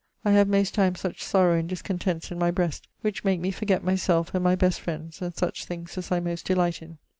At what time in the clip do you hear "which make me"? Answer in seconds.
3.01-3.51